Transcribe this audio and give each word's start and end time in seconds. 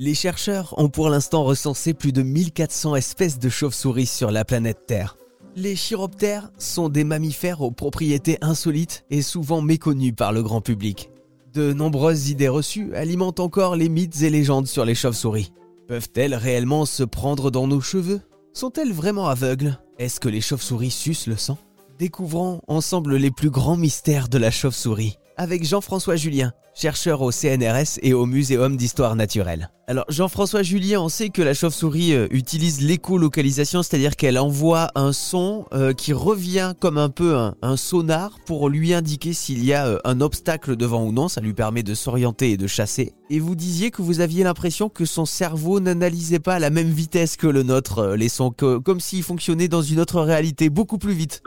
Les 0.00 0.14
chercheurs 0.14 0.74
ont 0.76 0.88
pour 0.88 1.10
l'instant 1.10 1.42
recensé 1.42 1.92
plus 1.92 2.12
de 2.12 2.22
1400 2.22 2.94
espèces 2.94 3.40
de 3.40 3.48
chauves-souris 3.48 4.06
sur 4.06 4.30
la 4.30 4.44
planète 4.44 4.86
Terre. 4.86 5.16
Les 5.56 5.74
chiroptères 5.74 6.52
sont 6.56 6.88
des 6.88 7.02
mammifères 7.02 7.62
aux 7.62 7.72
propriétés 7.72 8.38
insolites 8.40 9.04
et 9.10 9.22
souvent 9.22 9.60
méconnus 9.60 10.14
par 10.16 10.32
le 10.32 10.44
grand 10.44 10.60
public. 10.60 11.10
De 11.52 11.72
nombreuses 11.72 12.28
idées 12.28 12.48
reçues 12.48 12.94
alimentent 12.94 13.40
encore 13.40 13.74
les 13.74 13.88
mythes 13.88 14.22
et 14.22 14.30
légendes 14.30 14.68
sur 14.68 14.84
les 14.84 14.94
chauves-souris. 14.94 15.52
Peuvent-elles 15.88 16.36
réellement 16.36 16.86
se 16.86 17.02
prendre 17.02 17.50
dans 17.50 17.66
nos 17.66 17.80
cheveux? 17.80 18.20
Sont-elles 18.52 18.92
vraiment 18.92 19.26
aveugles? 19.26 19.80
Est-ce 19.98 20.20
que 20.20 20.28
les 20.28 20.40
chauves-souris 20.40 20.92
sucent 20.92 21.26
le 21.26 21.36
sang? 21.36 21.58
Découvrons 21.98 22.60
ensemble 22.68 23.16
les 23.16 23.32
plus 23.32 23.50
grands 23.50 23.76
mystères 23.76 24.28
de 24.28 24.38
la 24.38 24.52
chauve-souris 24.52 25.18
avec 25.38 25.64
Jean-François 25.64 26.16
Julien, 26.16 26.52
chercheur 26.74 27.22
au 27.22 27.30
CNRS 27.30 27.98
et 28.02 28.12
au 28.12 28.26
Muséum 28.26 28.76
d'histoire 28.76 29.16
naturelle. 29.16 29.70
Alors 29.86 30.04
Jean-François 30.10 30.62
Julien, 30.62 31.00
on 31.00 31.08
sait 31.08 31.30
que 31.30 31.40
la 31.40 31.54
chauve-souris 31.54 32.12
euh, 32.12 32.26
utilise 32.30 32.82
l'écolocalisation, 32.82 33.82
c'est-à-dire 33.82 34.16
qu'elle 34.16 34.38
envoie 34.38 34.90
un 34.94 35.14
son 35.14 35.64
euh, 35.72 35.94
qui 35.94 36.12
revient 36.12 36.74
comme 36.78 36.98
un 36.98 37.08
peu 37.08 37.34
un, 37.62 37.76
sonar 37.78 38.38
pour 38.44 38.68
lui 38.68 38.92
indiquer 38.92 39.32
s'il 39.32 39.64
y 39.64 39.72
a 39.72 39.86
euh, 39.86 39.98
un 40.04 40.20
obstacle 40.20 40.76
devant 40.76 41.04
ou 41.04 41.12
non, 41.12 41.28
ça 41.28 41.40
lui 41.40 41.54
permet 41.54 41.82
de 41.82 41.94
s'orienter 41.94 42.50
et 42.50 42.56
de 42.58 42.66
chasser. 42.66 43.14
Et 43.30 43.40
vous 43.40 43.54
disiez 43.54 43.90
que 43.90 44.02
vous 44.02 44.20
aviez 44.20 44.44
l'impression 44.44 44.90
que 44.90 45.06
son 45.06 45.24
cerveau 45.24 45.80
n'analysait 45.80 46.38
pas 46.38 46.56
à 46.56 46.58
la 46.58 46.68
même 46.68 46.90
vitesse 46.90 47.36
que 47.36 47.46
le 47.46 47.62
nôtre 47.62 48.14
les 48.14 48.28
sons, 48.28 48.50
comme 48.50 49.00
s'il 49.00 49.22
fonctionnait 49.22 49.68
dans 49.68 49.82
une 49.82 50.00
autre 50.00 50.20
réalité 50.20 50.68
beaucoup 50.68 50.98
plus 50.98 51.14
vite. 51.14 51.42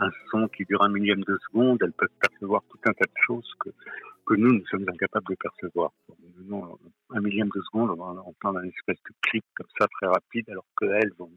Un 0.00 0.10
son 0.30 0.48
qui 0.48 0.64
dure 0.64 0.82
un 0.82 0.88
millième 0.88 1.22
de 1.22 1.38
seconde, 1.46 1.78
elle 1.82 1.92
peut 1.92 2.08
percevoir 2.20 2.62
tout 2.70 2.78
un 2.86 2.92
tas 2.92 3.04
de 3.04 3.20
choses 3.26 3.50
que, 3.60 3.70
que 4.26 4.34
nous, 4.34 4.52
nous 4.52 4.66
sommes 4.66 4.86
incapables 4.88 5.26
de 5.28 5.36
percevoir. 5.36 5.92
Nous, 6.46 6.78
un 7.10 7.20
millième 7.20 7.50
de 7.54 7.60
seconde, 7.62 7.90
on 7.90 8.32
parle 8.40 8.62
d'un 8.62 8.68
espèce 8.68 9.02
de 9.08 9.14
clic 9.22 9.44
comme 9.54 9.66
ça 9.78 9.86
très 9.88 10.06
rapide, 10.06 10.48
alors 10.50 10.66
qu'elles 10.78 11.12
vont, 11.18 11.30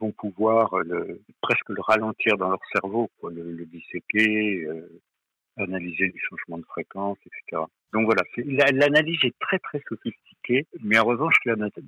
vont 0.00 0.12
pouvoir 0.12 0.76
le, 0.78 1.20
presque 1.40 1.68
le 1.68 1.80
ralentir 1.80 2.36
dans 2.36 2.50
leur 2.50 2.60
cerveau, 2.72 3.08
le, 3.22 3.64
disséquer, 3.66 4.64
euh, 4.64 5.00
analyser 5.56 6.06
les 6.06 6.20
changements 6.28 6.58
de 6.58 6.66
fréquence, 6.66 7.18
etc. 7.26 7.62
Donc 7.92 8.04
voilà, 8.04 8.22
l'analyse 8.72 9.18
est 9.24 9.38
très 9.40 9.58
très 9.58 9.80
sophistiquée, 9.88 10.66
mais 10.82 10.98
en 10.98 11.04
revanche, 11.04 11.36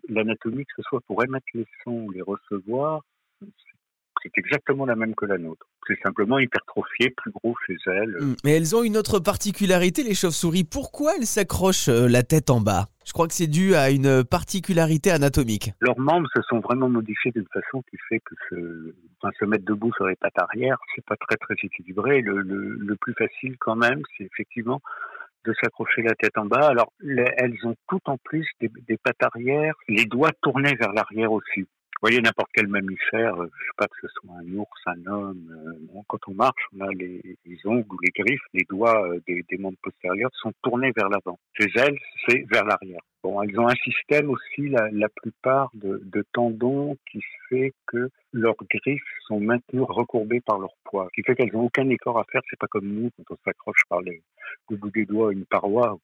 l'anatomie, 0.08 0.64
que 0.64 0.72
ce 0.76 0.82
soit 0.82 1.00
pour 1.02 1.22
émettre 1.22 1.46
les 1.54 1.66
sons 1.84 2.06
ou 2.06 2.10
les 2.10 2.22
recevoir, 2.22 3.02
c'est 4.22 4.36
exactement 4.36 4.86
la 4.86 4.96
même 4.96 5.14
que 5.14 5.26
la 5.26 5.38
nôtre. 5.38 5.66
C'est 5.86 5.98
simplement 6.02 6.38
hypertrophié, 6.38 7.10
plus 7.10 7.30
gros 7.30 7.54
chez 7.66 7.76
elles. 7.86 8.16
Hmm. 8.20 8.34
Mais 8.44 8.56
elles 8.56 8.76
ont 8.76 8.82
une 8.82 8.96
autre 8.96 9.18
particularité, 9.18 10.02
les 10.02 10.14
chauves-souris. 10.14 10.64
Pourquoi 10.64 11.16
elles 11.16 11.26
s'accrochent 11.26 11.88
euh, 11.88 12.08
la 12.08 12.22
tête 12.22 12.50
en 12.50 12.60
bas? 12.60 12.86
Je 13.04 13.12
crois 13.12 13.26
que 13.26 13.34
c'est 13.34 13.48
dû 13.48 13.74
à 13.74 13.90
une 13.90 14.22
particularité 14.24 15.10
anatomique. 15.10 15.72
Leurs 15.80 15.98
membres 15.98 16.28
se 16.34 16.42
sont 16.42 16.60
vraiment 16.60 16.88
modifiés 16.88 17.32
d'une 17.32 17.46
façon 17.52 17.82
qui 17.90 17.96
fait 18.08 18.20
que 18.20 18.34
se, 18.48 18.94
enfin, 19.20 19.32
se 19.38 19.44
mettre 19.46 19.64
debout 19.64 19.92
sur 19.94 20.06
les 20.06 20.16
pattes 20.16 20.38
arrière, 20.38 20.78
c'est 20.94 21.04
pas 21.04 21.16
très 21.16 21.36
très 21.36 21.54
équilibré. 21.62 22.20
Le, 22.20 22.40
le, 22.42 22.96
plus 22.96 23.14
facile 23.14 23.56
quand 23.58 23.74
même, 23.74 24.02
c'est 24.16 24.24
effectivement 24.24 24.80
de 25.44 25.54
s'accrocher 25.60 26.02
la 26.02 26.14
tête 26.14 26.36
en 26.36 26.44
bas. 26.44 26.68
Alors, 26.68 26.92
elles 27.02 27.56
ont 27.64 27.74
tout 27.88 28.00
en 28.04 28.18
plus 28.18 28.46
des, 28.60 28.70
des 28.86 28.98
pattes 28.98 29.22
arrière, 29.22 29.74
les 29.88 30.04
doigts 30.04 30.32
tournés 30.42 30.74
vers 30.78 30.92
l'arrière 30.92 31.32
aussi 31.32 31.66
voyez 32.00 32.20
n'importe 32.20 32.50
quel 32.54 32.68
mammifère, 32.68 33.34
euh, 33.40 33.46
je 33.52 33.64
sais 33.64 33.76
pas 33.76 33.86
que 33.86 33.96
ce 34.00 34.08
soit 34.08 34.34
un 34.38 34.54
ours, 34.54 34.80
un 34.86 35.06
homme, 35.06 35.78
euh, 35.94 36.00
quand 36.08 36.18
on 36.28 36.34
marche, 36.34 36.62
on 36.76 36.80
a 36.80 36.92
les, 36.92 37.20
ongles 37.64 37.86
ou 37.90 37.98
les 38.02 38.10
griffes, 38.10 38.40
les 38.54 38.64
doigts 38.68 39.06
euh, 39.06 39.20
des, 39.26 39.44
des, 39.48 39.58
membres 39.58 39.78
postérieurs 39.82 40.30
sont 40.34 40.52
tournés 40.62 40.92
vers 40.96 41.08
l'avant. 41.08 41.38
Chez 41.52 41.70
elles, 41.76 41.98
c'est 42.26 42.46
vers 42.50 42.64
l'arrière. 42.64 43.00
Bon, 43.22 43.42
elles 43.42 43.58
ont 43.60 43.68
un 43.68 43.74
système 43.74 44.30
aussi, 44.30 44.68
la, 44.68 44.88
la 44.92 45.08
plupart 45.10 45.70
de, 45.74 46.00
de, 46.04 46.24
tendons, 46.32 46.96
qui 47.10 47.20
fait 47.48 47.74
que 47.86 48.08
leurs 48.32 48.56
griffes 48.70 49.02
sont 49.26 49.40
maintenues 49.40 49.82
recourbées 49.82 50.40
par 50.40 50.58
leur 50.58 50.72
poids, 50.84 51.08
qui 51.14 51.22
fait 51.22 51.34
qu'elles 51.34 51.52
n'ont 51.52 51.64
aucun 51.64 51.88
effort 51.90 52.18
à 52.18 52.24
faire. 52.32 52.40
C'est 52.48 52.58
pas 52.58 52.68
comme 52.68 52.88
nous 52.88 53.10
quand 53.16 53.34
on 53.34 53.38
s'accroche 53.44 53.82
par 53.88 54.00
les, 54.00 54.22
le 54.70 54.76
bout 54.76 54.90
des 54.90 55.04
doigts 55.04 55.30
à 55.30 55.32
une 55.32 55.44
paroi. 55.44 55.98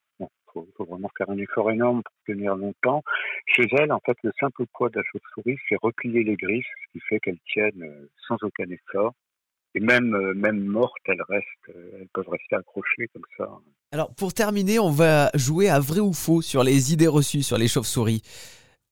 Faut, 0.57 0.67
faut 0.77 0.85
vraiment 0.87 1.11
faire 1.19 1.29
un 1.29 1.37
effort 1.37 1.71
énorme 1.71 2.03
pour 2.03 2.15
tenir 2.27 2.57
longtemps. 2.57 3.03
Chez 3.47 3.67
elles, 3.79 3.93
en 3.93 4.01
fait, 4.01 4.17
le 4.23 4.33
simple 4.41 4.65
poids 4.73 4.89
de 4.89 4.97
la 4.97 5.03
chauve-souris, 5.13 5.59
c'est 5.69 5.77
replier 5.83 6.25
les 6.25 6.37
griffes, 6.37 6.65
ce 6.87 6.93
qui 6.93 7.05
fait 7.07 7.21
qu'elles 7.21 7.41
tiennent 7.53 7.83
euh, 7.83 8.09
sans 8.27 8.37
aucun 8.43 8.65
effort. 8.71 9.13
Et 9.75 9.81
même, 9.81 10.15
euh, 10.15 10.33
même 10.33 10.65
mortes, 10.65 10.97
elles 11.05 11.23
restent, 11.29 11.47
euh, 11.69 11.99
elles 12.01 12.09
peuvent 12.15 12.31
rester 12.31 12.57
accrochées 12.57 13.09
comme 13.13 13.27
ça. 13.37 13.51
Alors, 13.93 14.15
pour 14.15 14.33
terminer, 14.33 14.79
on 14.79 14.91
va 14.91 15.31
jouer 15.35 15.69
à 15.69 15.79
vrai 15.79 16.01
ou 16.01 16.15
faux 16.15 16.41
sur 16.41 16.65
les 16.65 16.95
idées 16.95 17.07
reçues 17.07 17.43
sur 17.43 17.59
les 17.59 17.69
chauves-souris. 17.69 18.23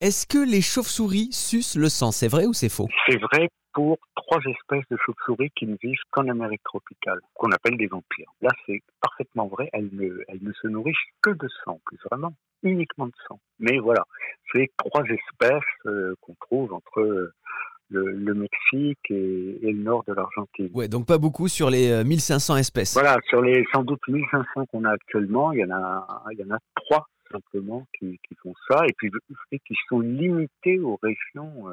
Est-ce 0.04 0.26
que 0.26 0.36
les 0.36 0.60
chauves-souris 0.60 1.32
sucent 1.32 1.76
le 1.76 1.88
sang? 1.88 2.12
C'est 2.12 2.28
vrai 2.28 2.44
ou 2.44 2.52
c'est 2.52 2.68
faux? 2.68 2.88
C'est 3.08 3.16
vrai 3.16 3.48
pour 3.72 3.96
trois 4.14 4.38
espèces 4.40 4.84
de 4.90 4.98
chauves-souris 4.98 5.50
qui 5.56 5.66
ne 5.66 5.76
vivent 5.82 6.04
qu'en 6.10 6.28
Amérique 6.28 6.62
tropicale, 6.62 7.20
qu'on 7.32 7.50
appelle 7.52 7.78
des 7.78 7.86
vampires. 7.86 8.30
Là, 8.42 8.50
c'est 8.66 8.82
parfaitement 9.00 9.46
vrai. 9.46 9.70
Elles 9.72 9.88
ne, 9.92 10.18
elles 10.28 10.42
ne 10.42 10.52
se 10.52 10.68
nourrissent 10.68 10.94
que 11.22 11.30
de 11.30 11.48
sang, 11.64 11.80
plus 11.86 11.96
vraiment, 12.10 12.34
uniquement 12.62 13.06
de 13.06 13.14
sang. 13.26 13.40
Mais 13.58 13.78
voilà, 13.78 14.04
c'est 14.52 14.70
trois 14.76 15.04
espèces 15.04 15.62
euh, 15.86 16.14
qu'on 16.20 16.34
trouve 16.34 16.74
entre 16.74 17.00
euh, 17.00 17.32
le, 17.88 18.34
Mexique 18.34 19.08
et, 19.08 19.58
le 19.62 19.82
nord 19.82 20.04
de 20.06 20.12
l'Argentine. 20.12 20.68
Ouais, 20.74 20.88
donc 20.88 21.06
pas 21.06 21.16
beaucoup 21.16 21.48
sur 21.48 21.70
les 21.70 22.04
1500 22.04 22.52
euh, 22.52 22.56
espèces. 22.58 22.92
Voilà, 22.92 23.16
sur 23.30 23.40
les 23.40 23.64
sans 23.72 23.82
doute 23.84 24.06
1500 24.06 24.66
qu'on 24.66 24.84
a 24.84 24.90
actuellement, 24.90 25.52
il 25.52 25.60
y 25.60 25.64
en 25.64 25.70
a, 25.70 26.24
il 26.30 26.40
y 26.40 26.44
en 26.44 26.54
a 26.54 26.58
trois 26.74 27.06
simplement 27.34 27.86
qui, 27.98 28.18
qui 28.26 28.34
font 28.42 28.54
ça, 28.68 28.86
et 28.86 28.92
puis 28.96 29.10
qui 29.66 29.74
sont 29.88 30.00
limités 30.00 30.78
aux 30.78 30.98
régions 31.02 31.68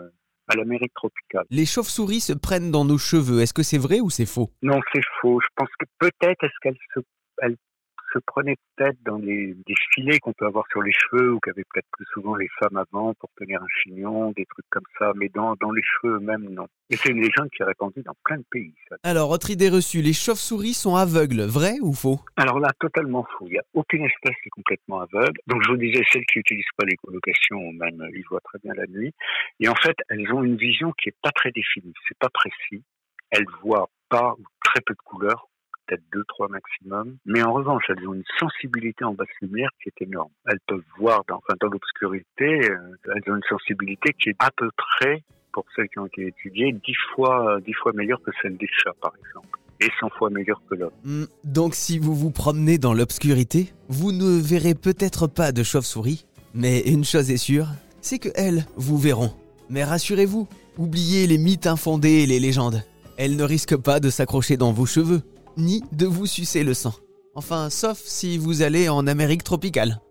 à 0.48 0.56
l'Amérique 0.56 0.94
tropicale. 0.94 1.46
Les 1.50 1.66
chauves-souris 1.66 2.22
se 2.22 2.34
prennent 2.34 2.72
dans 2.72 2.86
nos 2.86 2.98
cheveux. 2.98 3.42
Est-ce 3.42 3.54
que 3.54 3.64
c'est 3.64 3.78
vrai 3.78 4.00
ou 4.00 4.10
c'est 4.10 4.26
faux? 4.26 4.50
Non, 4.62 4.80
c'est 4.94 5.04
faux. 5.22 5.40
Je 5.40 5.48
pense 5.56 5.70
que 5.80 5.86
peut-être 6.00 6.44
est-ce 6.44 6.60
qu'elles 6.62 6.78
se, 6.94 7.00
se 8.14 8.20
prenait 8.20 8.56
peut-être 8.76 8.98
dans 9.06 9.18
les, 9.18 9.56
des 9.66 9.76
filets 9.94 10.20
qu'on 10.20 10.34
peut 10.34 10.46
avoir 10.46 10.66
sur 10.72 10.82
les 10.82 10.92
cheveux 10.92 11.34
ou 11.34 11.40
qu'avaient 11.40 11.66
peut-être 11.72 11.88
plus 11.92 12.06
souvent 12.14 12.36
les 12.36 12.50
femmes 12.60 12.78
avant 12.78 13.14
pour 13.16 13.30
tenir 13.38 13.62
un 13.62 13.68
chignon, 13.82 14.32
des 14.32 14.46
trucs 14.46 14.66
comme 14.70 14.86
ça, 15.00 15.12
mais 15.16 15.30
dans, 15.30 15.56
dans 15.56 15.72
les 15.72 15.82
cheveux 15.84 16.16
eux-mêmes, 16.16 16.50
non. 16.50 16.68
Et 16.90 16.98
c'est 16.98 17.10
une 17.10 17.22
légende 17.22 17.50
qui 17.56 17.62
est 17.62 17.66
répandue 17.66 18.02
dans 18.04 18.16
plein 18.24 18.38
de 18.38 18.46
pays. 18.52 18.74
Ça. 18.90 18.96
Alors, 19.04 19.30
autre 19.30 19.50
idée 19.50 19.70
reçue, 19.70 20.02
les 20.02 20.14
chauves-souris 20.14 20.74
sont 20.74 20.96
aveugles, 20.96 21.44
vrai 21.44 21.76
ou 21.82 21.94
faux? 21.94 22.20
Alors 22.36 22.60
là, 22.60 22.70
totalement 22.80 23.26
faux. 23.38 23.48
Il 23.48 23.54
n'y 23.54 23.60
a 23.60 23.64
aucune 23.74 24.04
espèce 24.04 24.36
qui 24.42 24.48
est 24.48 24.56
complètement 24.56 25.02
aveugle. 25.02 25.40
Donc, 25.48 25.62
je 25.64 25.72
vous 25.72 25.78
disais, 25.78 26.02
celles 26.12 26.26
qui 26.26 26.40
n'utilisent 26.40 26.66
pas 26.78 26.86
l'écolocation, 26.86 27.72
même, 27.74 28.06
ils 28.14 28.26
voient 28.30 28.42
très 28.44 28.60
bien 28.60 28.74
la 28.76 28.88
nuit. 28.88 29.14
Et 29.60 29.70
en 29.70 29.76
fait, 29.76 29.96
elles 30.10 30.32
ont 30.34 30.44
une 30.44 30.58
vision 30.58 30.92
qui 31.02 31.10
est 31.10 31.16
pas 31.22 31.32
très 31.32 31.52
définie. 31.52 31.94
C'est 32.08 32.18
pas 32.18 32.30
précis. 32.30 32.84
Elles 33.30 33.46
voient 33.64 33.90
pas 34.10 34.36
ou 34.38 34.44
très 34.64 34.82
peu 34.82 34.94
de 34.94 35.02
couleurs 35.06 35.48
peut-être 35.92 36.04
deux, 36.14 36.24
trois 36.28 36.48
maximum. 36.48 37.18
Mais 37.26 37.44
en 37.44 37.54
revanche, 37.54 37.84
elles 37.90 38.08
ont 38.08 38.14
une 38.14 38.24
sensibilité 38.40 39.04
en 39.04 39.14
basse 39.14 39.28
lumière 39.42 39.70
qui 39.82 39.90
est 39.90 40.06
énorme. 40.06 40.32
Elles 40.48 40.60
peuvent 40.68 40.84
voir, 40.98 41.24
dans, 41.28 41.42
l'obscurité, 41.62 42.72
euh, 42.72 42.78
elles 43.16 43.32
ont 43.32 43.36
une 43.36 43.50
sensibilité 43.50 44.14
qui 44.14 44.30
est 44.30 44.36
à 44.40 44.50
peu 44.56 44.70
près, 44.76 45.24
pour 45.54 45.66
celles 45.76 45.90
qui 45.90 46.00
ont 46.00 46.06
été 46.06 46.28
étudiées, 46.28 46.72
dix 46.72 46.96
fois, 47.14 47.60
dix 47.66 47.74
fois 47.74 47.92
meilleure 47.94 48.22
que 48.22 48.32
celle 48.42 48.58
des 48.58 48.70
chats, 48.72 48.96
par 49.02 49.14
exemple. 49.20 49.48
Et 49.84 49.90
100 50.00 50.10
fois 50.12 50.30
meilleure 50.30 50.62
que 50.70 50.76
l'homme. 50.76 50.92
Hmm, 51.04 51.24
donc 51.44 51.74
si 51.74 51.98
vous 51.98 52.14
vous 52.14 52.30
promenez 52.30 52.78
dans 52.78 52.94
l'obscurité, 52.94 53.74
vous 53.90 54.12
ne 54.12 54.40
verrez 54.40 54.76
peut-être 54.76 55.26
pas 55.26 55.52
de 55.52 55.64
chauve-souris, 55.64 56.28
mais 56.54 56.82
une 56.82 57.04
chose 57.04 57.32
est 57.32 57.38
sûre, 57.38 57.66
c'est 58.00 58.20
que 58.20 58.30
elles 58.36 58.66
vous 58.76 59.00
verront. 59.00 59.34
Mais 59.72 59.84
rassurez-vous, 59.84 60.48
oubliez 60.78 61.26
les 61.26 61.40
mythes 61.40 61.66
infondés 61.66 62.22
et 62.22 62.26
les 62.28 62.40
légendes. 62.40 62.84
Elles 63.18 63.36
ne 63.36 63.44
risquent 63.44 63.82
pas 63.82 64.00
de 64.00 64.12
s'accrocher 64.12 64.56
dans 64.56 64.72
vos 64.72 64.86
cheveux 64.86 65.24
ni 65.58 65.84
de 65.92 66.06
vous 66.06 66.26
sucer 66.26 66.64
le 66.64 66.74
sang. 66.74 66.94
Enfin, 67.36 67.70
sauf 67.70 68.02
si 68.04 68.38
vous 68.38 68.62
allez 68.62 68.90
en 68.90 69.08
Amérique 69.08 69.44
tropicale. 69.44 70.02